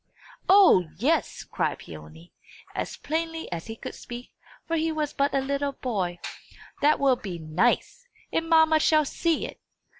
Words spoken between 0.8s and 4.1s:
yes!" cried Peony, as plainly as he could